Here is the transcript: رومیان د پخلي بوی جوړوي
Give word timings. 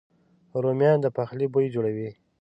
رومیان 0.63 0.97
د 1.01 1.07
پخلي 1.17 1.47
بوی 1.53 1.67
جوړوي 1.75 2.09